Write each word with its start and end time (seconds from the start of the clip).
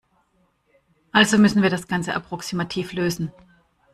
Also 1.11 1.37
müssen 1.37 1.61
wir 1.61 1.69
das 1.69 1.87
Ganze 1.87 2.15
approximativ 2.15 2.91
lösen. 2.93 3.31